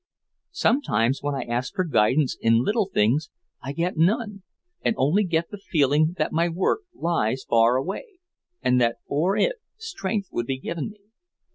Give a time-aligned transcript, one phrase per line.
[0.55, 3.29] Sometimes when I ask for guidance in little things,
[3.61, 4.41] I get none,
[4.81, 8.17] and only get the feeling that my work lies far away,
[8.63, 11.01] and that for it, strength would be given me.